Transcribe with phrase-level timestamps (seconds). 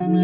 [0.00, 0.16] Genius.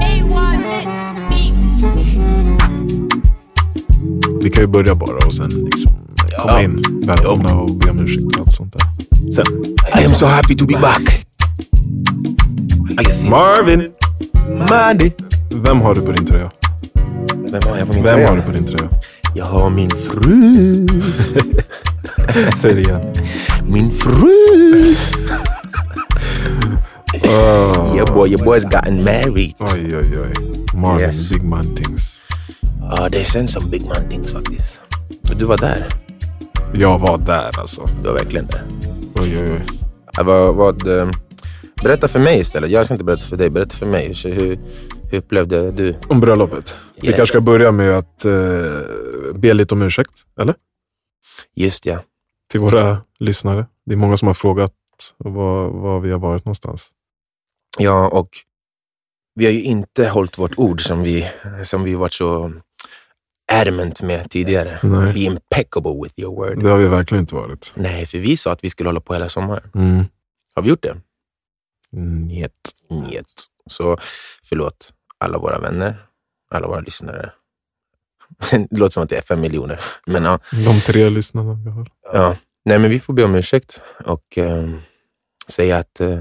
[0.00, 1.52] A1 Mix Beat.
[4.42, 5.92] Vi kan ju börja bara och sen liksom
[6.38, 8.82] komma in, välkomna och be om ursäkt och allt sånt där.
[9.32, 9.44] Sen.
[10.00, 11.26] I am so happy to be back.
[13.30, 13.92] Marvin!
[14.70, 15.10] Mandy.
[15.54, 16.50] Vem har du på din tröja?
[17.50, 18.28] Vem har jag på min Vem tröja?
[18.28, 18.90] har du på din tröja?
[19.34, 20.86] Jag har min fru.
[22.56, 23.00] Säg det igen.
[23.68, 24.94] Min fru.
[27.24, 27.96] Oh.
[27.96, 29.54] Your boy, your boy's gotten married.
[29.58, 30.32] Oj, oj, oj.
[30.74, 31.30] Marvin, Yes.
[31.30, 32.22] big man things.
[32.80, 34.80] Ja, det känns som big man things faktiskt.
[35.38, 35.86] Du var där.
[36.74, 37.88] Jag var där alltså.
[38.02, 38.62] Du var verkligen där.
[39.20, 39.62] Oj, oj, oj.
[40.24, 41.08] Vad, vad, eh,
[41.82, 42.70] berätta för mig istället.
[42.70, 43.50] Jag ska inte berätta för dig.
[43.50, 44.12] Berätta för mig.
[44.24, 44.32] Hur,
[45.10, 45.94] hur, upplevde du?
[46.08, 46.76] Om bröllopet.
[47.00, 47.16] Vi Yes.
[47.16, 48.32] kanske ska börja med att eh,
[49.34, 50.54] be lite om ursäkt, eller?
[51.54, 52.02] Just ja.
[52.50, 53.66] Till våra lyssnare.
[53.86, 54.72] Det är många som har frågat
[55.16, 56.90] var, var vi har varit någonstans.
[57.78, 58.28] Ja, och
[59.34, 61.28] vi har ju inte hållit vårt ord som vi,
[61.62, 62.52] som vi varit så
[63.52, 64.78] adamant med tidigare.
[64.82, 65.12] Nej.
[65.12, 66.62] Be impeccable with your word.
[66.62, 67.72] Det har vi verkligen inte varit.
[67.76, 69.70] Nej, för vi sa att vi skulle hålla på hela sommaren.
[69.74, 70.04] Mm.
[70.54, 70.96] Har vi gjort det?
[71.96, 72.52] Njet.
[72.90, 73.26] Njet.
[73.70, 73.98] Så
[74.44, 75.96] förlåt alla våra vänner,
[76.50, 77.32] alla våra lyssnare.
[78.50, 79.80] Det låter som att det är fem miljoner.
[80.06, 81.88] Men ja, De tre lyssnarna vi har.
[82.12, 82.36] ja.
[82.64, 84.68] Nej, men vi får be om ursäkt och eh,
[85.48, 86.20] säga att eh,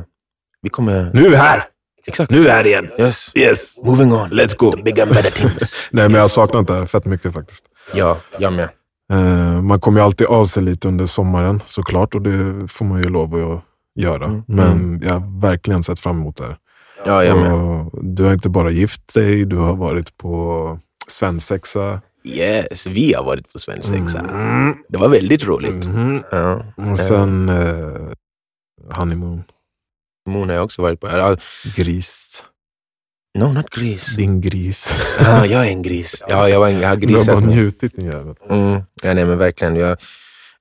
[0.62, 1.12] vi kommer...
[1.14, 1.64] Nu är vi här!
[2.08, 2.32] Exakt.
[2.32, 2.90] Nu är vi här igen!
[3.00, 3.32] Yes.
[3.36, 3.78] Yes!
[3.86, 4.30] Moving on.
[4.30, 4.76] Let's go.
[4.84, 5.88] Big and better things.
[5.92, 7.66] Nej, men jag har saknat det här fett mycket faktiskt.
[7.94, 8.70] Ja, jag med.
[9.14, 13.04] Eh, man kommer ju alltid av sig lite under sommaren såklart och det får man
[13.04, 13.64] ju lov att
[13.96, 14.26] göra.
[14.26, 14.44] Mm.
[14.48, 16.58] Men jag har verkligen sett fram emot det här.
[17.06, 17.54] Ja, jag med.
[17.54, 22.02] Och du har inte bara gift dig, du har varit på svensexa.
[22.24, 24.20] Yes, vi har varit på svensexa.
[24.20, 24.76] Mm.
[24.90, 25.86] Det var väldigt roligt.
[25.86, 26.24] Mhm.
[26.32, 26.66] Ja.
[26.92, 28.12] Och sen eh,
[28.98, 29.44] honeymoon,
[30.30, 31.08] Moon har jag också varit på.
[31.08, 31.38] Ja,
[31.76, 32.44] gris.
[33.38, 34.16] No, not gris.
[34.16, 34.90] Din gris.
[35.20, 36.24] Ja, jag är en gris.
[36.30, 38.36] Ja, jag, var en, jag har Du har bara njutit din jävel.
[38.50, 38.82] Mm.
[39.04, 39.76] Ja, nej, men verkligen.
[39.76, 39.98] Jag,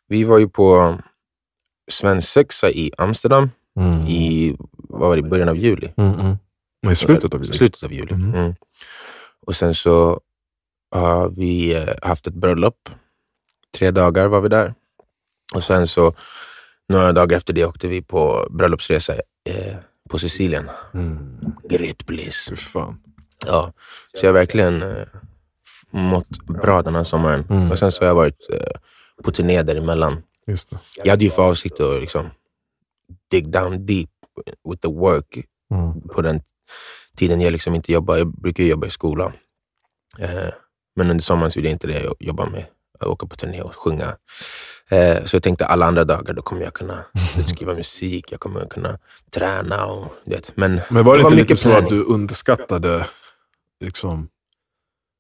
[0.09, 0.99] vi var ju på
[1.91, 3.51] svensexa i Amsterdam
[3.81, 4.01] Mm.
[4.07, 5.93] i, vad var det, början av juli.
[5.97, 6.37] Mm, mm.
[6.91, 7.53] I slutet av juli.
[7.59, 8.15] Slutet av juli.
[8.15, 8.35] Mhm.
[8.35, 8.55] Mm.
[9.47, 10.21] Och sen så
[10.91, 12.89] har vi eh, haft ett bröllop.
[13.79, 14.75] Tre dagar var vi där.
[15.55, 16.15] Och sen så
[16.89, 19.15] några dagar efter det åkte vi på bröllopsresa
[19.49, 19.77] eh,
[20.11, 20.71] på Sicilien.
[20.95, 21.39] Mm.
[21.69, 22.47] Great bliss.
[22.51, 23.01] Fy fan.
[23.47, 23.73] Ja.
[24.15, 25.07] Så jag har verkligen eh,
[25.91, 27.45] mått bra den här sommaren.
[27.51, 27.71] Mm.
[27.71, 28.67] Och sen så har jag varit eh,
[29.25, 30.23] på turné däremellan.
[30.47, 30.79] Just det.
[30.97, 32.31] Jag hade ju för avsikt att liksom
[33.31, 34.11] dig down deep
[34.69, 36.01] with the work Mm.
[36.09, 36.41] på den
[37.17, 38.17] tiden jag liksom inte jobbar.
[38.17, 39.33] Jag brukar jobba i skolan.
[40.19, 40.49] Eh,
[40.97, 42.01] men under sommaren så gjorde jag inte det.
[42.03, 42.67] Jag jobbade med
[43.01, 44.17] att åka på turné och sjunga.
[44.89, 47.05] Eh, så jag tänkte alla andra dagar, då kommer jag kunna
[47.47, 48.99] skriva musik, jag kommer kunna
[49.31, 50.57] träna och vet.
[50.57, 53.07] Men, Men var det, inte lite så att du underskattade,
[53.81, 54.29] liksom,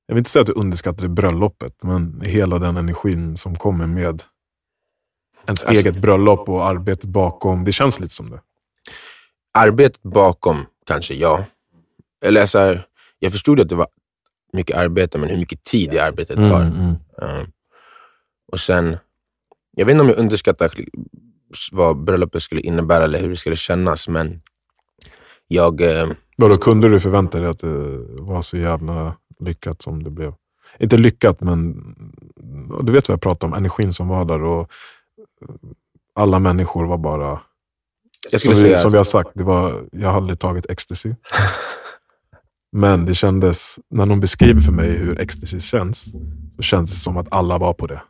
[0.06, 4.22] jag vill inte säga att du underskattade bröllopet, men hela den energin som kommer med
[5.47, 7.65] ens Alltså- eget bröllop och arbetet bakom.
[7.65, 8.41] Det känns lite som det.
[9.59, 11.44] Arbetet bakom, kanske ja.
[12.25, 12.87] Eller så här,
[13.19, 13.87] jag förstod att det var
[14.53, 16.60] mycket arbete, men hur mycket tid i arbetet tar.
[16.60, 16.94] mm.
[17.16, 17.47] Ja.
[18.53, 18.97] Och sen,
[19.77, 20.72] jag vet inte om jag underskattar
[21.72, 24.43] vad bröllopet skulle innebära eller hur det skulle kännas, men
[25.49, 25.81] jag...
[25.81, 30.34] Eh, Vadå, kunde du förvänta dig att det var så jävla lyckat som det blev?
[30.78, 31.75] Inte lyckat, men
[32.83, 33.54] du vet vad jag pratar om.
[33.54, 34.71] Energin som var där och
[36.15, 37.41] alla människor var bara...
[38.38, 41.09] Som vi, som vi har sagt, det var, jag har aldrig tagit ecstasy.
[42.72, 46.04] Men det kändes, när de beskriver för mig hur ecstasy känns,
[46.56, 48.03] så känns det som att alla var på det.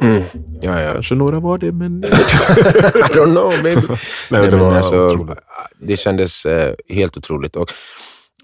[0.00, 0.22] mm,
[0.60, 0.92] ja, ja.
[0.92, 2.04] Kanske några var det, men...
[2.04, 3.80] I don't know baby.
[3.88, 3.96] Nej,
[4.30, 5.38] men Nej, det var alltså, otroligt.
[5.80, 7.56] det kändes eh, helt otroligt.
[7.56, 7.70] Och,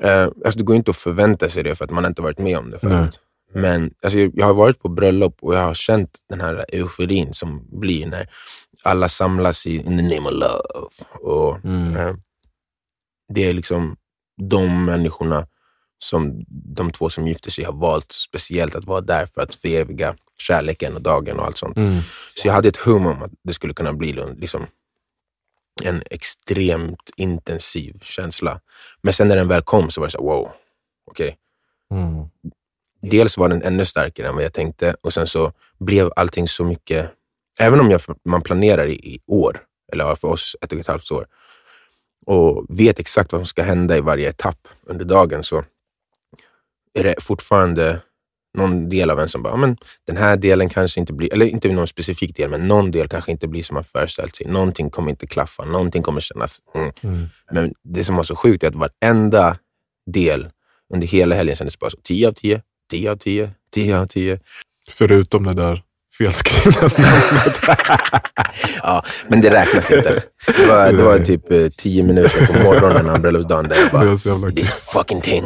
[0.01, 2.59] eh, alltså, det går inte att förvänta sig det för att man inte varit med
[2.59, 3.21] om det förut.
[3.53, 7.81] Men alltså, jag har varit på bröllop och jag har känt den här euforin som
[7.81, 8.29] blir när
[8.83, 11.23] alla samlas i in the name of love.
[11.31, 11.97] Och, Mm.
[11.97, 12.15] eh,
[13.35, 13.97] det är liksom
[14.51, 15.47] de människorna
[15.99, 20.17] som de två som gifter sig har valt speciellt att vara där för att föreviga
[20.39, 21.77] kärleken och dagen och allt sånt.
[21.77, 22.01] Mm.
[22.37, 24.67] Så jag hade ett hum om att det skulle kunna bli liksom,
[25.85, 28.61] en extremt intensiv känsla.
[29.03, 30.51] Men sen när den väl kom så var det så här, wow,
[31.11, 31.37] okej.
[31.95, 32.29] Mm.
[33.03, 36.65] Dels var den ännu starkare än vad jag tänkte och sen så blev allting så
[36.65, 37.11] mycket,
[37.61, 39.61] även om jag, man planerar i, i år,
[39.93, 41.27] eller för oss ett och ett halvt år,
[42.27, 45.65] och vet exakt vad som ska hända i varje etapp under dagen så
[46.95, 48.01] är det fortfarande
[48.59, 51.47] någon del av en som bara, "Ja, men den här delen kanske inte blir, eller
[51.47, 54.47] inte någon specifik del, men någon del kanske inte blir som man föreställt sig.
[54.47, 56.61] Någonting kommer inte klaffa, någonting kommer kännas...
[56.75, 56.93] Mm.
[57.03, 57.27] Mm.
[57.53, 59.57] Men det som var så sjukt är att varenda
[60.07, 60.49] del
[60.95, 64.39] under hela helgen kändes bara så 10 av 10, 10 av 10, 10 av 10.
[64.91, 65.83] Förutom det där
[66.19, 67.61] felskrivna namnet.
[68.83, 70.23] Ja, men det räknas inte.
[70.47, 73.93] Det var, det var typ eh, 10 minuter på morgonen av bröllopsdagen där jag Det
[73.93, 74.57] var bara, jävla kul.
[74.57, 75.45] this fucking thing.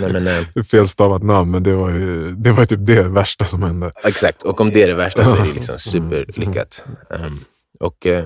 [0.00, 3.62] Nej, men, eh, Felstavat namn, men det var ju det var typ det värsta som
[3.62, 3.92] hände.
[4.04, 6.84] Exakt, och om det är det värsta så är det liksom superlyckat.
[7.08, 7.44] Um,
[7.80, 8.24] och eh,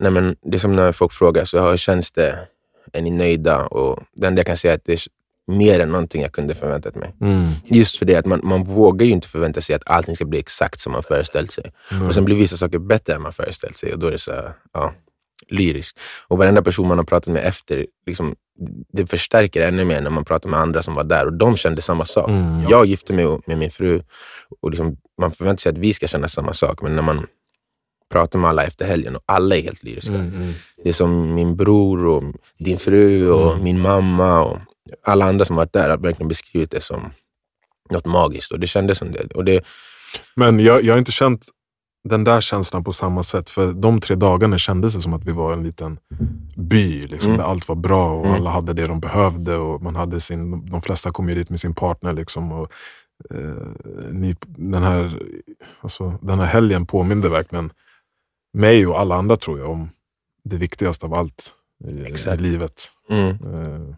[0.00, 2.38] nej men, det är som när folk frågar, så hur känns det?
[2.92, 3.66] Är ni nöjda?
[3.66, 4.98] Och det enda jag kan säga är att det
[5.46, 7.14] mer än någonting jag kunde förväntat mig.
[7.20, 7.48] Mm.
[7.64, 10.38] Just för det att man, man vågar ju inte förvänta sig att allting ska bli
[10.38, 11.72] exakt som man föreställt sig.
[12.06, 14.32] Och sen blir vissa saker bättre än man föreställt sig och då är det så
[14.72, 14.94] ja,
[15.48, 15.98] lyriskt.
[16.28, 18.34] Och varenda person man har pratat med efter, liksom,
[18.92, 21.82] det förstärker ännu mer när man pratar med andra som var där och de kände
[21.82, 22.30] samma sak.
[22.30, 22.64] Mm.
[22.68, 24.02] Jag gifte mig med min fru
[24.60, 27.26] och liksom, man förväntar sig att vi ska känna samma sak, men när man
[28.10, 30.14] pratar med alla efter helgen och alla är helt lyriska.
[30.14, 30.52] Mm, mm.
[30.82, 32.24] Det är som min bror och
[32.58, 34.58] din fru och min mamma och
[35.04, 37.10] alla andra som varit där har verkligen beskrivit det som
[37.90, 39.26] något magiskt och det kändes som det.
[39.34, 39.64] Och det
[40.36, 41.46] Men jag, jag har inte känt
[42.08, 43.50] den där känslan på samma sätt.
[43.50, 45.98] För de tre dagarna kändes det som att vi var en liten
[46.56, 47.00] by.
[47.00, 47.38] Liksom, Mm.
[47.38, 48.36] Där allt var bra och Mm.
[48.36, 49.56] alla hade det de behövde.
[49.56, 52.12] Och man hade sin, de flesta kom ju dit med sin partner.
[52.12, 52.72] Liksom, och,
[53.30, 53.66] eh,
[54.12, 55.22] ni, den, här,
[55.80, 57.72] alltså, den här helgen påminde verkligen
[58.52, 59.90] mig och alla andra tror jag om
[60.44, 61.54] det viktigaste av allt
[61.84, 61.88] i,
[62.34, 62.82] i livet.
[63.10, 63.94] mm, Eh,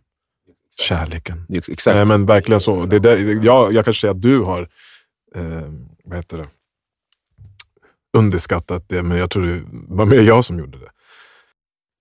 [0.81, 1.47] kärleken.
[1.49, 1.97] det- exakt.
[1.97, 2.87] Nej, men verkligen så.
[2.87, 4.69] Det där, jag, jag kanske säger att du har
[5.35, 5.63] eh,
[6.05, 6.47] vad heter det?
[8.17, 10.89] underskattat det, men jag tror det var mer jag som gjorde det.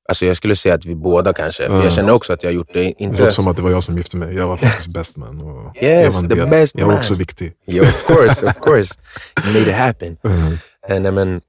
[0.09, 1.83] Alltså jag skulle säga att vi båda kanske, för Ja.
[1.83, 3.19] jag känner också att jag har gjort det Det inte...
[3.19, 4.35] låter som att det var jag som gifte mig.
[4.35, 5.41] Jag var faktiskt best man.
[5.41, 6.99] Och Yes, jag var the best Jag var man.
[6.99, 7.53] också viktig.
[7.67, 8.99] Yeah, of course, of course.
[9.45, 10.17] You made it happen.
[10.23, 10.53] Mm.
[10.89, 11.41] Eh, Nej, men,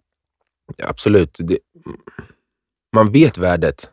[0.83, 1.37] absolut.
[1.39, 1.59] Det,
[2.95, 3.91] man vet värdet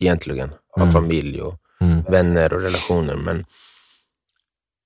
[0.00, 0.92] egentligen av Mm.
[0.92, 1.54] familj och
[1.98, 2.12] Mm.
[2.12, 3.44] vänner och relationer, men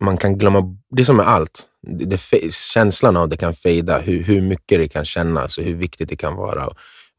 [0.05, 3.99] man kan glömma, det är som med allt, det, det, känslan av det kan fejda,
[3.99, 6.69] hur, hur mycket det kan kännas och hur viktigt det kan vara.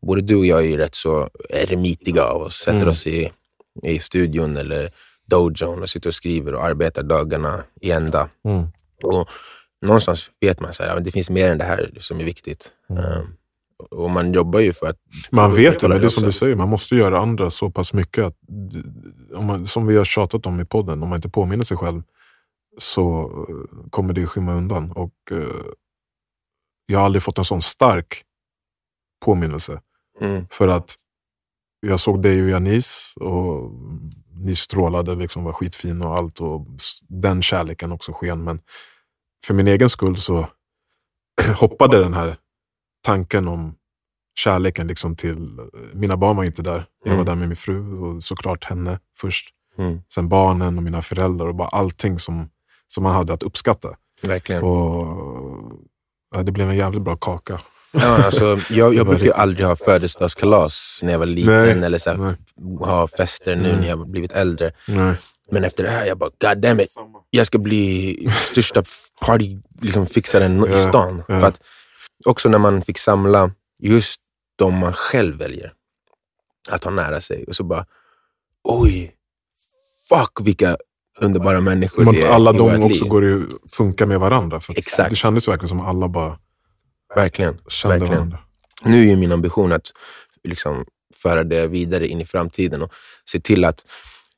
[0.08, 2.90] Både du och jag är ju rätt så eremitiga av oss, sätter Mm.
[2.90, 3.32] oss i,
[3.84, 4.92] i studion eller
[5.26, 8.30] dojon och sitter och skriver och arbetar dagarna i ända.
[8.46, 8.68] Mm.
[9.04, 9.30] Och
[9.86, 12.72] någonstans vet man att det finns mer än det här som är viktigt.
[12.90, 13.28] Mm.
[13.92, 14.98] Och man jobbar ju för att...
[15.32, 17.94] Man vet det, men det är som du säger, man måste göra andra så pass
[17.94, 18.24] mycket.
[18.26, 18.36] att
[19.36, 22.04] om man, Som vi har tjatat om i podden, om man inte påminner sig själv
[22.78, 24.92] så eh, kommer det skymma undan.
[24.92, 25.48] Och eh,
[26.86, 28.24] Jag har aldrig fått en sån stark
[29.26, 29.82] påminnelse.
[30.22, 30.96] Mm, För att
[31.82, 33.72] jag såg dig och Janice och
[34.36, 36.42] ni strålade, liksom var skitfina och allt.
[36.42, 36.68] Och
[37.08, 38.44] den kärleken också sken.
[38.44, 38.60] Men
[39.46, 40.48] för min egen skull så
[41.60, 42.38] hoppade den här
[43.04, 43.76] tanken om
[44.36, 45.50] kärleken liksom till...
[45.94, 46.86] Mina barn var inte där.
[47.04, 47.26] Jag var Mm.
[47.26, 49.50] där med min fru och såklart henne först.
[49.78, 52.50] mm, Sen barnen och mina föräldrar och bara allting som,
[52.88, 53.90] som man hade att uppskatta.
[54.22, 54.64] verkligen.
[54.64, 55.08] Och,
[56.36, 57.60] ja, det blev en jävligt bra kaka.
[57.92, 62.10] Ja, alltså, jag jag brukar aldrig ha födelsedagskalas när jag var liten Nej, eller så
[62.10, 62.36] här, nej.
[62.80, 63.82] ha fester nu Mm.
[63.82, 64.72] när jag har blivit äldre.
[64.88, 65.14] Nej.
[65.52, 66.96] Men efter det här, jag bara, god damn it.
[67.30, 71.24] Jag ska bli största f- party liksom, fixaren i Ja, stan.
[71.28, 71.40] ja.
[71.40, 71.62] För att
[72.26, 74.22] också när man fick samla just
[74.56, 75.74] de man själv väljer
[76.70, 77.86] att ha nära sig och så bara,
[78.64, 79.16] oj,
[80.10, 80.78] fuck vilka
[81.20, 83.10] underbara människor Men det är alla de också liv.
[83.10, 84.60] går ju funkar med varandra.
[84.60, 85.10] För Exakt.
[85.10, 86.40] Det kändes verkligen som alla bara
[87.16, 87.58] Verkligen.
[87.68, 88.18] kände Verkligen.
[88.18, 88.40] varandra.
[88.84, 89.92] Nu är ju min ambition att
[90.44, 92.92] liksom föra det vidare in i framtiden och
[93.26, 93.86] se till att...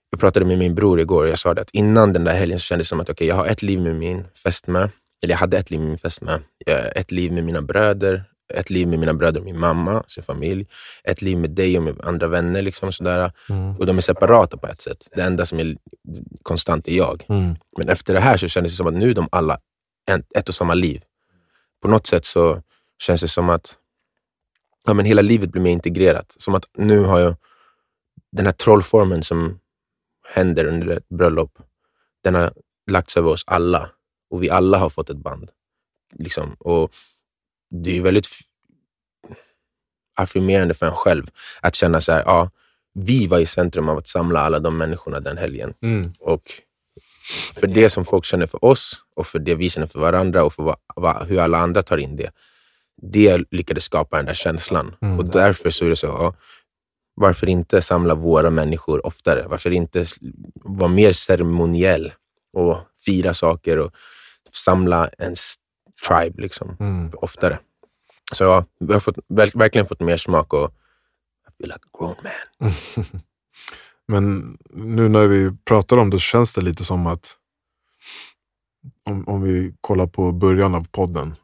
[0.09, 2.59] Jag pratade med min bror igår och jag sa det att innan den där helgen
[2.59, 4.89] så kändes det som att okay, jag har ett liv med min fästmö.
[5.23, 6.39] Eller jag hade ett liv med min fästmö.
[6.65, 8.23] Jag- Ett liv med mina bröder.
[8.53, 10.67] Ett liv med mina bröder och min mamma, sin familj.
[11.03, 12.61] Ett liv med dig och med andra vänner.
[12.61, 13.31] Liksom sådär.
[13.49, 13.77] Mm.
[13.77, 15.07] Och de är separata på ett sätt.
[15.15, 15.77] Det enda som är
[16.43, 17.25] konstant är jag.
[17.29, 17.55] Mm.
[17.77, 19.59] Men efter det här så kändes det som att nu är de alla
[20.35, 21.03] ett och samma liv.
[21.81, 22.61] På något sätt så
[22.99, 23.77] känns det som att
[24.85, 26.35] ja, men hela livet blir mer integrerat.
[26.37, 27.35] Som att nu har jag
[28.31, 29.59] den här trollformen som
[30.33, 31.51] händer under ett bröllop.
[32.23, 32.53] Den har
[32.91, 33.89] lagts över oss alla
[34.29, 35.51] och vi alla har fått ett band.
[36.13, 36.55] Liksom.
[36.59, 36.91] Och
[37.69, 38.27] Det är väldigt
[40.15, 41.27] affirmerande för en själv
[41.61, 42.49] att känna så här, ja,
[42.93, 45.73] vi var i centrum av att samla alla de människorna den helgen.
[45.81, 46.13] Mm.
[46.19, 46.51] Och
[47.53, 50.53] för det som folk känner för oss och för det vi känner för varandra och
[50.53, 52.31] för vad, vad, hur alla andra tar in det.
[53.01, 54.95] Det lyckades skapa den där känslan.
[55.01, 55.19] Mm.
[55.19, 56.35] Och därför så är det så, ja,
[57.15, 59.45] varför inte samla våra människor oftare?
[59.47, 60.05] Varför inte
[60.55, 62.13] vara mer ceremoniell
[62.53, 63.91] och fira saker och
[64.55, 65.55] samla en s-
[66.07, 67.11] tribe liksom, Mm.
[67.13, 67.59] oftare?
[68.33, 70.71] Så ja, vi har fått, verk- verkligen fått mer smak och
[71.49, 72.73] I feel like a grown man.
[74.07, 77.37] Men nu när vi pratar om det så känns det lite som att
[79.03, 81.35] om, om vi kollar på början av podden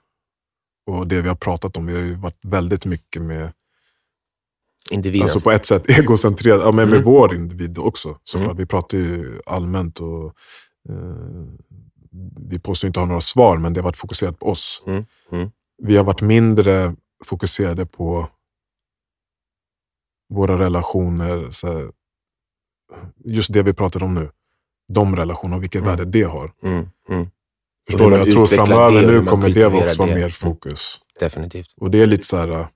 [0.86, 1.86] och det vi har pratat om.
[1.86, 3.54] Vi har ju varit väldigt mycket med,
[4.90, 5.22] Individen.
[5.24, 7.06] alltså på ett sätt egocentrerade, ja, men med Mm.
[7.12, 8.20] vår individ också.
[8.24, 8.46] Såklart.
[8.46, 8.58] Mm.
[8.58, 10.26] Vi pratar ju allmänt och
[10.90, 10.96] eh,
[12.50, 14.84] vi påstår inte ha några svar, men det har varit fokuserat på oss.
[14.88, 15.06] Mm.
[15.32, 15.52] Mm.
[15.84, 18.28] Vi har varit mindre fokuserade på
[20.30, 21.92] våra relationer, så
[23.26, 24.30] just det vi pratar om nu.
[24.94, 25.90] De relationerna och vilket Mm.
[25.98, 26.54] värde det har.
[26.64, 26.90] Mm.
[27.10, 27.28] Mm.
[27.90, 28.18] Förstår du?
[28.18, 30.30] Jag tror framöver det nu kommer det också vara mer Mm.
[30.32, 31.00] fokus.
[31.20, 31.74] Definitivt.
[31.78, 32.48] Och det är lite så här...
[32.48, 32.68] äh,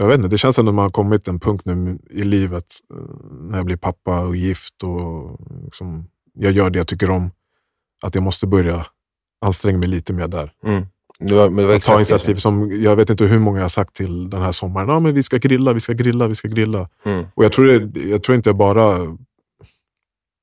[0.00, 2.22] Jag vet inte, det känns ändå att man har kommit till en punkt nu i
[2.22, 2.96] livet äh,
[3.40, 7.30] när jag blir pappa och gift och liksom, jag gör det jag tycker om.
[8.02, 8.86] Att jag måste börja
[9.40, 10.52] anstränga mig lite mer där.
[10.64, 10.86] Mm.
[11.18, 13.68] Det var, det var Att ta initiativ som- jag vet inte hur många jag har
[13.68, 14.88] sagt till den här sommaren.
[14.88, 16.88] Ja, men vi ska grilla, vi ska grilla, vi ska grilla.
[17.04, 17.26] Mm.
[17.34, 19.16] Och jag tror, det, jag tror inte jag bara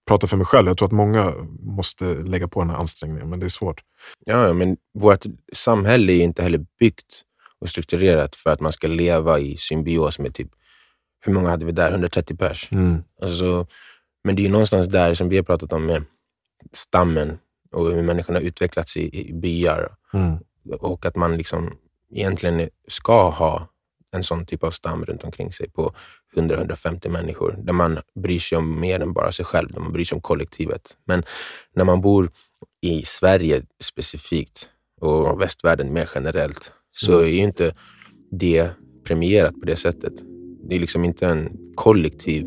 [0.08, 0.68] pratar för mig själv.
[0.68, 3.82] Jag tror att många måste lägga på den här ansträngningen, men det är svårt.
[4.26, 7.22] Ja, men vårt samhälle är inte heller byggt
[7.60, 10.50] och strukturerat för att man ska leva i symbios med typ,
[11.26, 11.92] hur många hade vi där?
[11.92, 12.70] 130 pers.
[12.72, 13.04] Mm.
[13.22, 13.68] Alltså, så-
[14.24, 16.04] men det är ju någonstans där som vi har pratat om med
[16.74, 17.38] stammen
[17.76, 20.38] och hur människorna utvecklats i, i byar Mm.
[20.80, 21.78] och att man liksom
[22.12, 23.68] egentligen ska ha
[24.12, 25.94] en sån typ av stam runt omkring sig på
[26.36, 30.04] 100-150 människor, där man bryr sig om mer än bara sig själv, där man bryr
[30.06, 30.98] sig om kollektivet.
[31.06, 31.24] Men
[31.76, 32.32] när man bor
[32.82, 34.70] i Sverige specifikt
[35.02, 37.76] och västvärlden mer generellt, så är ju inte
[38.32, 38.70] det
[39.04, 40.14] premierat på det sättet.
[40.70, 42.46] Det är liksom inte en kollektiv,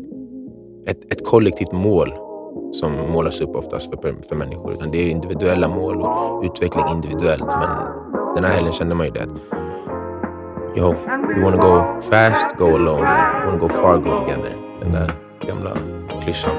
[0.87, 2.28] ett, ett kollektivt mål
[2.71, 7.47] som målas upp oftast för, för människor, utan det är individuella mål och utveckling individuellt.
[7.47, 7.69] Men
[8.35, 9.59] den här helgen kände man ju det att
[10.75, 10.95] Yo,
[11.35, 12.99] you wanna go fast, go alone.
[12.99, 14.55] You wanna go far, go together.
[14.79, 15.15] Den där
[15.47, 15.77] gamla
[16.23, 16.51] klyschan.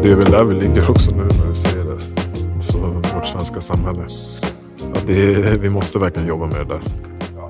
[0.00, 2.00] Men det är väl där vi ligger också nu när du säger det.
[2.62, 2.78] Så
[3.14, 4.02] vårt svenska samhälle.
[4.94, 6.82] Att det är, vi måste verkligen jobba med det där.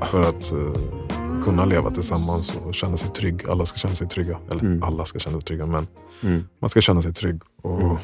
[0.07, 3.42] För att eh, kunna leva tillsammans och känna sig trygg.
[3.49, 4.38] Alla ska känna sig trygga.
[4.50, 4.83] Eller Mm.
[4.83, 5.87] alla ska känna sig trygga, men
[6.23, 6.45] Mm.
[6.61, 7.42] man ska känna sig trygg.
[7.62, 7.97] Och Mm.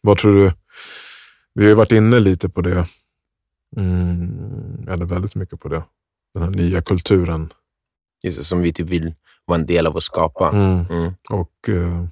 [0.00, 0.52] Vad tror du?
[1.54, 2.86] Vi har ju varit inne lite på det.
[3.76, 5.82] Mm, eller väldigt mycket på det.
[6.34, 7.52] Den här nya kulturen.
[8.22, 10.48] Just det, som vi typ vill vara en del av att skapa.
[10.50, 10.84] Mm.
[10.90, 11.12] Mm.
[11.30, 12.04] Och eh,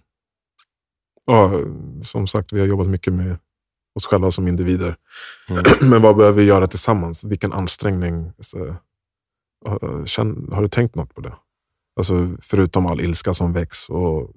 [1.30, 1.60] ja,
[2.02, 3.38] som sagt, vi har jobbat mycket med
[3.94, 4.96] oss själva som individer.
[5.48, 5.62] Mm.
[5.90, 7.24] Men vad behöver vi göra tillsammans?
[7.24, 8.32] Vilken ansträngning?
[8.40, 8.76] Så,
[9.66, 11.34] har- känn, har du tänkt något på det?
[11.96, 14.30] Alltså, förutom all ilska som väcks och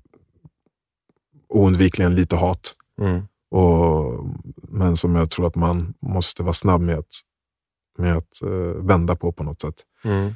[1.50, 2.74] oundvikligen lite hat.
[3.02, 3.22] Mm.
[3.52, 7.20] Och, men som jag tror att man måste vara snabb med att,
[7.98, 8.50] med att eh,
[8.86, 9.76] vända på på något sätt.
[10.04, 10.34] Mm.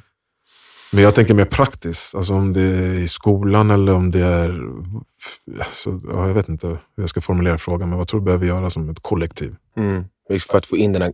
[0.92, 4.60] Men jag tänker mer praktiskt, alltså om det är i skolan eller om det är...
[5.58, 8.46] Alltså, ja, jag vet inte hur jag ska formulera frågan, men vad tror du behöver
[8.46, 9.56] göra som ett kollektiv?
[9.76, 10.04] Mm.
[10.50, 11.12] För att få in den här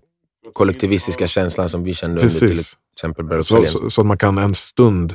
[0.52, 2.76] kollektivistiska känslan som vi kände under till Precis.
[2.92, 5.14] exempel Så, så, så att man kan en stund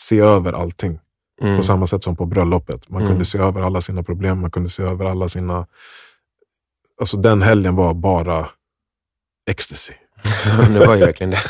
[0.00, 0.98] se över allting.
[1.40, 1.56] Mm.
[1.56, 2.88] På samma sätt som på bröllopet.
[2.88, 3.12] Man Mm.
[3.12, 5.66] kunde se över alla sina problem, man kunde se över alla sina...
[7.00, 8.48] Alltså den helgen var bara
[9.50, 9.92] ecstasy.
[10.72, 11.42] det var ju verkligen det.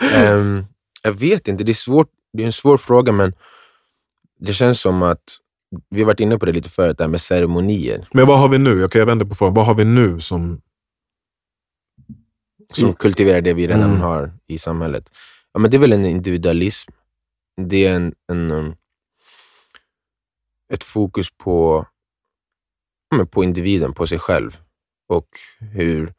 [0.14, 0.64] Ehm,
[1.06, 3.32] jag vet inte, det är, svårt, det är en svår fråga men
[4.38, 5.22] det känns som att,
[5.88, 8.48] vi har varit inne på det lite förut, det här med ceremonier Men vad har
[8.48, 8.84] vi nu?
[8.84, 9.54] Okej, jag vänder på frågan.
[9.54, 10.60] Vad har vi nu som...
[12.72, 14.00] som kultiverar det vi redan Mm.
[14.00, 15.10] har i samhället.
[15.52, 16.92] Ja, men det är väl en individualism.
[17.56, 18.76] Det är en, en, um,
[20.72, 21.86] ett fokus på,
[23.16, 24.58] ja, på individen, på sig själv
[25.08, 25.28] och
[25.60, 26.14] hur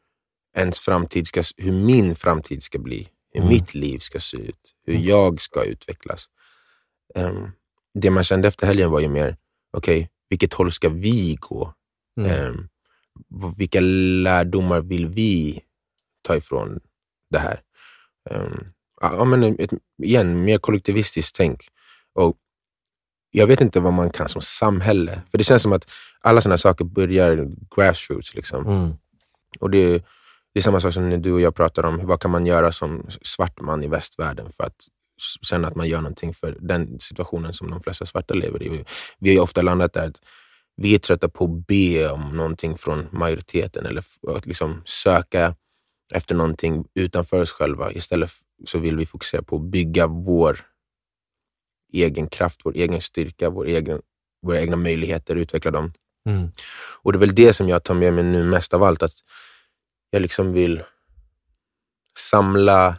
[0.56, 3.54] ens framtid ska, hur min framtid ska bli, hur Mm.
[3.54, 6.26] mitt liv ska se ut, hur jag ska utvecklas.
[7.14, 7.50] Ehm,
[7.94, 9.36] det man kände efter helgen var ju mer,
[9.72, 11.74] okej, vilket håll ska vi gå?
[12.20, 12.68] Mm.
[13.28, 15.60] V- vilka lärdomar vill vi
[16.22, 16.80] ta ifrån
[17.30, 17.60] det här?
[18.30, 18.64] ehm,
[19.00, 19.70] ja, men ett,
[20.02, 21.68] igen, mer kollektivistiskt tänk.
[22.14, 22.36] Och
[23.30, 25.22] jag vet inte vad man kan som samhälle.
[25.30, 25.90] För det känns som att
[26.20, 28.34] alla sådana saker börjar grassroots.
[28.34, 28.66] Liksom.
[28.66, 28.90] Mm.
[29.60, 30.04] Och det,
[30.58, 32.72] det är samma sak som när du och jag pratar om, vad kan man göra
[32.72, 34.76] som svart man i västvärlden för att
[35.20, 38.84] s- känna att man gör någonting för den situationen som de flesta svarta lever i.
[39.18, 40.20] Vi har ju ofta landat där att
[40.76, 45.54] vi är trötta på att be om någonting från majoriteten eller att liksom söka
[46.14, 47.92] efter någonting utanför oss själva.
[47.92, 48.30] Istället
[48.64, 50.60] så vill vi fokusera på att bygga vår
[51.92, 54.00] egen kraft, vår egen styrka, vår egen,
[54.42, 55.92] våra egna möjligheter, utveckla dem.
[56.28, 56.48] Mm.
[57.02, 59.14] Och det är väl det som jag tar med mig nu mest av allt, att
[60.10, 60.82] jag liksom vill
[62.18, 62.96] samla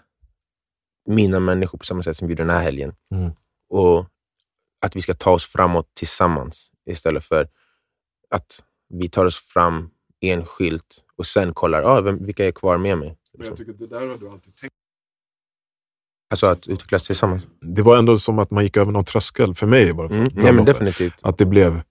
[1.07, 2.95] mina människor på samma sätt som vi gjorde den här helgen.
[3.15, 3.31] Mm.
[3.69, 4.05] Och
[4.81, 7.49] att vi ska ta oss framåt tillsammans istället för
[8.29, 12.97] att vi tar oss fram enskilt och sen kollar, ah, vem, vilka är kvar med
[12.97, 13.17] mig?
[13.31, 14.75] Jag tycker det där har du alltid tänkt.
[16.31, 17.43] Alltså att utvecklas tillsammans.
[17.61, 20.19] Det var ändå som att man gick över någon tröskel, för mig i varje fall.
[20.19, 20.31] Mm.
[20.35, 21.19] Nej, men definitivt.
[21.23, 21.81] Att det blev,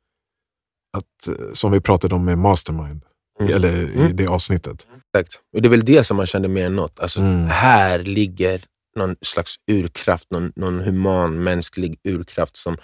[0.92, 3.04] att, eh, som vi pratade om med Mastermind,
[3.40, 3.52] Mm.
[3.54, 4.16] eller i Mm.
[4.16, 4.86] det avsnittet.
[5.16, 5.40] Exakt.
[5.52, 7.00] Och det är väl det som man kände mer än något.
[7.00, 7.46] Alltså, Mm.
[7.46, 8.64] Här ligger
[8.96, 12.76] någon slags urkraft, någon, någon human, mänsklig urkraft som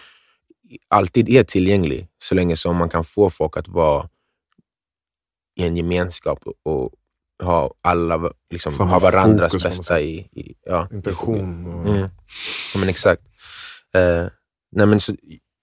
[0.89, 4.09] alltid är tillgänglig, så länge som man kan få folk att vara
[5.57, 6.93] i en gemenskap och,
[7.43, 11.67] ha alla, liksom, Samma ha varandras fokus bästa i, i, ja, Intention.
[11.67, 12.09] Och, Mm.
[12.75, 13.23] Ja, men exakt.
[13.95, 14.27] Eh,
[14.73, 15.15] nej, men så,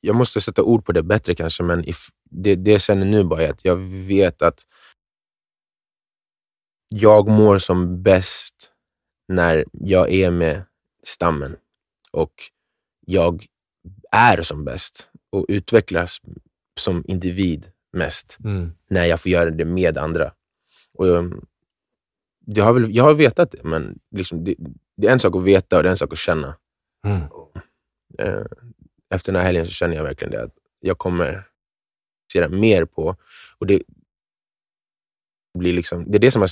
[0.02, 3.24] jag måste sätta ord på det bättre kanske, men if, det, det jag känner nu
[3.24, 3.76] bara är att jag
[4.06, 4.64] vet att
[6.96, 8.72] jag mår som bäst
[9.28, 10.64] när jag är med
[11.04, 11.56] stammen
[12.12, 12.34] och
[13.06, 13.46] jag
[14.12, 16.22] är som bäst och utvecklas
[16.80, 18.72] som individ mest Mm.
[18.90, 20.34] när jag får göra det med andra.
[20.94, 21.46] Och jag,
[22.46, 24.56] det har väl, jag har vetat det, men liksom det,
[24.98, 26.56] det är en sak att veta och det är en sak att känna.
[27.06, 27.22] Mm.
[28.20, 28.46] Eh,
[29.10, 31.48] Efter den här helgen så känner jag verkligen det, att jag kommer
[32.34, 33.16] se det mer på.
[33.58, 33.82] Och det,
[35.60, 36.50] blir liksom, det är det som har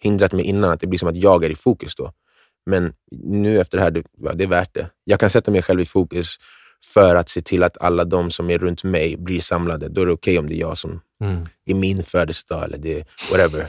[0.00, 2.12] hindrat mig innan, att det blir som att jag är i fokus då.
[2.66, 4.02] Men nu efter det här, det,
[4.34, 4.90] det är värt det.
[5.04, 6.36] Jag kan sätta mig själv i fokus
[6.94, 9.88] för att se till att alla de som är runt mig blir samlade.
[9.88, 11.46] Då är det okej om det är jag som Mm.
[11.64, 13.66] i min födelsedag eller det, whatever.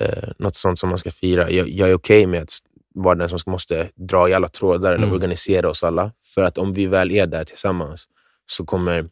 [0.00, 1.50] Eh, något sånt som man ska fira.
[1.50, 2.52] Jag, jag är okej med att
[2.94, 5.14] vara den som måste dra i alla trådar eller Mm.
[5.14, 6.12] organisera oss alla.
[6.34, 8.04] För att om vi väl är där tillsammans
[8.46, 9.08] så kommer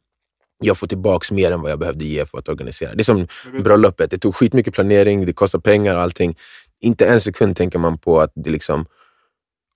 [0.59, 2.95] jag få tillbaks mer än vad jag behövde ge för att organisera.
[2.95, 3.27] Det är som
[3.63, 4.11] bröllopet.
[4.11, 6.37] Det tog skitmycket planering, det kostar pengar och allting.
[6.81, 8.87] Inte en sekund tänker man på att det liksom,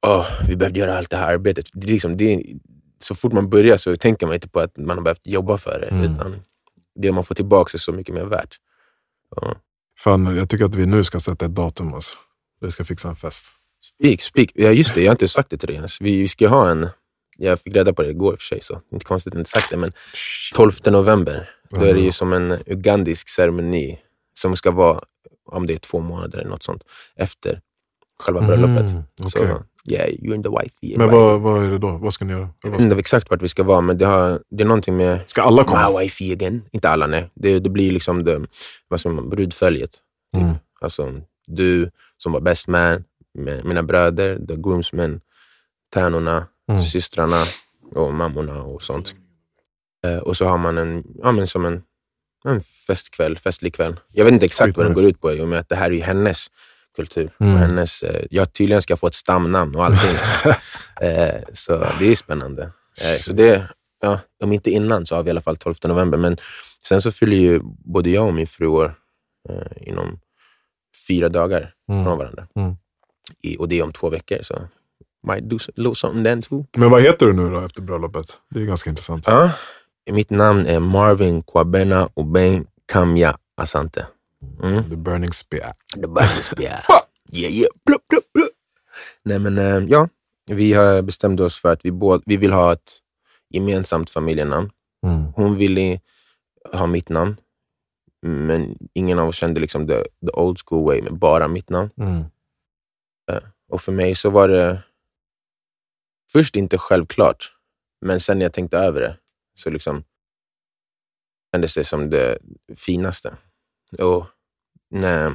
[0.06, 1.66] åh, vi behövde göra allt det här arbetet.
[1.72, 2.42] Det är liksom, det är,
[2.98, 5.80] så fort man börjar så tänker man inte på att man har behövt jobba för
[5.80, 5.86] det.
[5.86, 6.04] Mm.
[6.04, 6.36] Utan
[6.94, 8.58] det man får tillbaka är så mycket mer värt.
[9.36, 9.54] Ja.
[9.98, 11.94] Fan, jag tycker att vi nu ska sätta ett datum.
[11.94, 12.16] Alltså.
[12.60, 13.46] Vi ska fixa en fest.
[13.98, 14.50] Speak, speak.
[14.54, 15.00] Ja, just det.
[15.00, 16.00] Jag har inte sagt det till dig ens.
[16.00, 16.88] Vi, vi ska ha en...
[17.44, 19.50] Jag fick reda på det igår i och för sig, så inte konstigt att inte
[19.50, 19.76] sagt det.
[19.76, 19.92] Men
[20.54, 23.98] 12 november, då är det ju som en ugandisk ceremoni
[24.34, 25.00] som ska vara,
[25.50, 26.82] om det är två månader eller något sånt,
[27.16, 27.60] efter
[28.18, 28.82] själva bröllopet.
[28.82, 29.30] Mm, okej.
[29.30, 30.98] Så, yeah, you're in the wifey.
[30.98, 31.90] Men vad, vad är det då?
[31.90, 32.48] Vad ska ni göra?
[32.62, 35.20] Jag vet inte exakt vart vi ska vara, men det, har, det är någonting med
[35.26, 35.90] Ska alla komma?
[35.90, 36.62] my wifey again.
[36.72, 37.30] Inte alla, nej.
[37.34, 38.40] Det, det blir liksom det,
[38.88, 39.90] vad ska man, brudföljet.
[40.34, 40.42] Typ.
[40.42, 40.54] Mm.
[40.80, 41.12] Alltså,
[41.46, 45.20] du som var best man, med mina bröder, the groomsmen,
[45.94, 46.82] tärnorna, Mm.
[46.82, 47.44] systrarna
[47.94, 49.14] och mammorna och sånt.
[50.06, 51.82] Eh, och så har man en, ja, men som en,
[52.44, 54.00] en festkväll, festlig kväll.
[54.12, 55.86] Jag vet inte exakt vad den går ut på, i och med att det här
[55.86, 56.46] är ju hennes
[56.96, 57.30] kultur.
[57.40, 57.54] Mm.
[57.54, 60.16] Och hennes, eh, jag tydligen ska få ett stamnamn och allting.
[61.00, 62.72] eh, så det är spännande.
[63.00, 63.68] Eh, så det,
[64.00, 66.18] ja, om inte innan så har vi i alla fall 12 november.
[66.18, 66.36] Men
[66.86, 68.94] sen så fyller ju både jag och min fru år
[69.48, 70.20] eh, inom
[71.08, 72.04] fyra dagar Mm.
[72.04, 72.46] från varandra.
[72.56, 72.76] Mm.
[73.42, 74.68] I, och det är om två veckor, så
[75.26, 76.64] might do something then too.
[76.76, 78.26] Men vad heter du nu då efter bröllopet?
[78.50, 79.26] Det är ganska intressant.
[79.26, 79.50] Ja,
[80.10, 84.06] mitt namn är Marvin Kwabena Oben Kamya Asante.
[84.62, 84.88] Mm.
[84.88, 85.72] The Burning Spear.
[85.94, 86.82] The Burns, yeah.
[87.32, 87.70] yeah, yeah.
[87.86, 88.50] Blup, blup, blup.
[89.22, 90.08] Nej, men eh, ja,
[90.46, 92.92] vi har bestämt oss för att vi, båda, vi vill ha ett
[93.50, 94.70] gemensamt familjenamn.
[95.06, 95.32] Mm.
[95.36, 96.00] Hon ville
[96.72, 97.36] ha mitt namn,
[98.26, 101.90] men ingen av oss kände liksom the, the old school way med bara mitt namn.
[101.96, 102.24] Mm.
[103.68, 104.82] Och för mig så var det
[106.32, 107.52] först inte självklart,
[108.00, 109.18] men sen när jag tänkte över det
[109.54, 110.04] så liksom
[111.54, 112.38] kändes det som det
[112.76, 113.36] finaste.
[113.98, 114.26] Och
[114.90, 115.32] nej,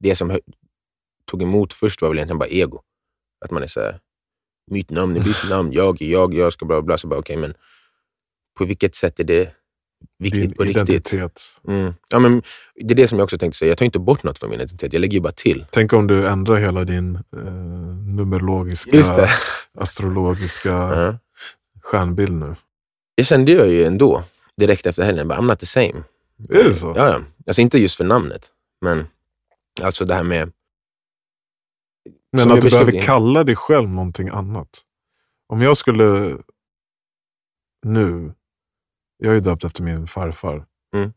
[0.00, 0.38] det som
[1.24, 2.82] tog emot först var väl egentligen bara ego.
[3.44, 4.00] Att man är såhär,
[4.70, 6.98] mitt namn är mitt namn, jag är jag, jag ska bla bla bla.
[6.98, 7.54] Så bara, okay, men
[8.58, 9.54] på vilket sätt är det
[10.18, 10.88] viktigt din på riktigt.
[10.88, 11.40] identitet.
[11.68, 11.94] Mm.
[12.08, 12.42] Ja, men
[12.74, 13.68] det är det som jag också tänkte säga.
[13.68, 14.92] Jag tar inte bort något från min identitet.
[14.92, 15.66] Jag lägger ju bara till.
[15.70, 17.42] Tänk om du ändrar hela din eh,
[18.16, 19.28] numerologiska,
[19.78, 21.18] astrologiska Ja.
[21.82, 22.54] stjärnbild nu.
[23.16, 24.24] Det kände jag ju ändå
[24.56, 25.28] direkt efter helgen.
[25.28, 26.02] Bara, I'm not the same.
[26.48, 26.94] Är det så?
[26.96, 27.20] Ja, ja.
[27.46, 28.46] Alltså inte just för namnet,
[28.80, 29.06] men
[29.82, 30.52] alltså det här med...
[32.32, 34.68] Men att du behöver kalla dig själv någonting annat.
[35.48, 36.36] Om jag skulle
[37.86, 38.32] nu,
[39.24, 40.66] jag är ju döpt efter min farfar.
[40.96, 41.12] Mm.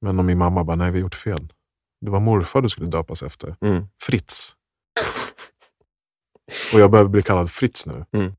[0.00, 1.52] Men om min mamma bara, nej vi har gjort fel.
[2.00, 3.56] Det var morfar du skulle döpas efter.
[3.60, 3.86] Mm.
[4.02, 4.56] Fritz.
[6.74, 8.04] Och jag behöver bli kallad Fritz nu.
[8.12, 8.32] Mm.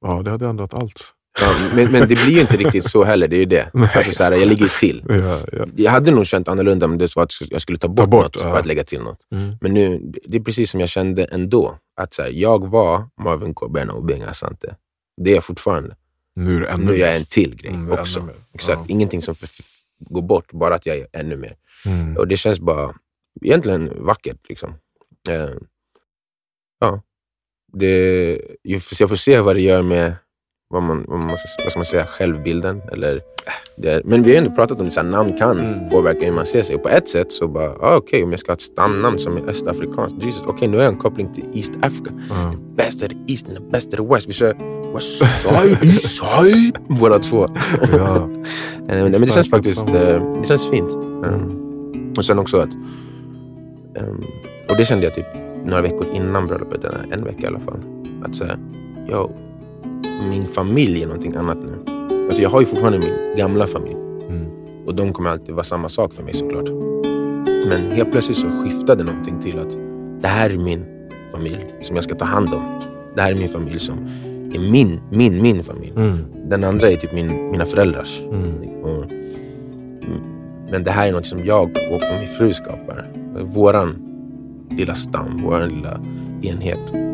[0.00, 1.14] Ja, det hade ändrat allt.
[1.40, 3.28] Ja, men, men det blir ju inte riktigt så heller.
[3.28, 3.70] Det är ju det.
[3.74, 3.90] Nej.
[3.94, 5.04] Alltså, så här, jag ligger ju till.
[5.08, 5.66] Ja, ja.
[5.76, 8.42] Jag hade nog känt annorlunda om det var att jag skulle ta bort, bort, något
[8.42, 9.20] för att lägga till något.
[9.32, 9.56] Mm.
[9.60, 11.78] Men nu, det är precis som jag kände ändå.
[11.96, 14.76] Att så här, jag var Marvin Corbena och Benga Asante.
[15.16, 15.96] Det är jag fortfarande.
[16.36, 18.28] Nu är Nu är jag en till grej Mm, också.
[18.54, 18.78] Exakt.
[18.80, 18.84] Ja.
[18.88, 19.34] Ingenting som
[19.98, 21.56] går bort, bara att jag är ännu mer.
[21.86, 22.16] Mm.
[22.16, 22.94] Och det känns bara
[23.42, 24.48] egentligen vackert.
[24.48, 24.74] Liksom.
[25.28, 25.50] Eh,
[26.80, 27.02] ja.
[27.72, 30.14] Det, jag får- se vad det gör med
[30.68, 32.82] vad, man, vad, man, vad ska man säga, självbilden.
[32.92, 33.22] Eller
[33.76, 35.90] det men vi har ju ändå pratat om att namn kan Mm.
[35.90, 36.76] påverka hur man ser sig.
[36.76, 39.36] Och på ett sätt så bara, ah, okej, om jag ska ha ett stamnamn som
[39.36, 40.22] är östafrikanskt.
[40.24, 42.10] Jesus, okej, nu har jag en koppling till East Africa.
[42.28, 42.54] Ja.
[42.76, 44.28] Best of the East and the best of the West.
[44.28, 46.78] Vi kör West side, East side.
[46.88, 47.46] Båda två.
[47.92, 48.28] Ja.
[48.88, 49.94] Eh, men det känns faktiskt eh,
[50.40, 50.92] det känns fint.
[50.94, 52.12] Mm.
[52.16, 52.74] Och sen också att...
[53.94, 54.22] ehm,
[54.68, 55.26] och det kände jag typ
[55.64, 57.80] några veckor innan bröllopet, en vecka i alla fall.
[58.24, 58.58] Att säga,
[59.10, 59.30] yo,
[60.28, 61.92] min familj är någonting annat nu.
[62.26, 63.96] Alltså jag har ju fortfarande min gamla familj.
[64.28, 64.46] Mm.
[64.86, 66.68] Och de kommer alltid vara samma sak för mig såklart.
[67.68, 69.76] Men helt plötsligt så skiftade någonting till att
[70.22, 70.84] det här är min
[71.32, 72.80] familj som jag ska ta hand om.
[73.14, 74.08] Det här är min familj som
[74.54, 75.92] är min, min, min familj.
[75.96, 76.18] Mm.
[76.48, 78.20] Den andra är typ min, mina föräldrars.
[78.20, 78.82] Mm.
[78.82, 80.20] Och, mm,
[80.70, 83.10] men det här är något som jag och min fru skapar.
[83.42, 84.08] Våran
[84.70, 86.00] lilla stam, våran lilla
[86.42, 87.11] enhet.